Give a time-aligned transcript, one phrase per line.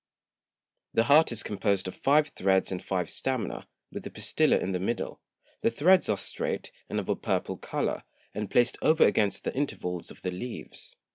[0.95, 4.79] The Heart is composed of five Threads and five Stamina, with the Pistilla in the
[4.79, 5.21] middle.
[5.61, 8.01] The Threads are strait, and of a purple Colour,
[8.33, 10.95] and placed over against the Intervals of the Leaves.